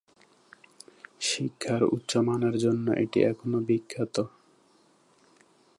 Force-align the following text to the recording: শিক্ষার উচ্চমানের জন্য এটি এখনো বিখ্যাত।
শিক্ষার 1.21 1.81
উচ্চমানের 1.95 2.55
জন্য 2.57 2.85
এটি 3.03 3.19
এখনো 3.23 3.57
বিখ্যাত। 3.67 4.15